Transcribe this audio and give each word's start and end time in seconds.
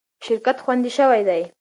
شرکت 0.25 0.57
خوندي 0.63 0.91
شوی 0.97 1.21
دی. 1.29 1.41